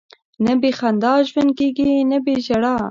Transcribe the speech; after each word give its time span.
نه 0.45 0.53
بې 0.61 0.71
خندا 0.79 1.13
ژوند 1.29 1.51
کېږي، 1.59 1.89
نه 2.11 2.17
بې 2.25 2.35
ژړا. 2.45 2.75